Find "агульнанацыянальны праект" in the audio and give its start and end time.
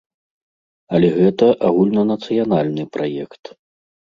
1.69-3.43